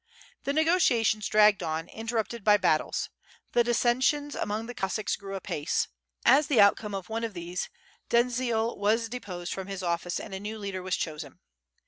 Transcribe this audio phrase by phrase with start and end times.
[0.45, 3.11] The negotiations dragged on interrupted by battles.
[3.51, 5.89] The dissensions among the Cossacks grew apace.
[6.25, 7.69] As the outcome of one these
[8.09, 11.39] Dziedzial was deposed from his office and a new leader wad chosen.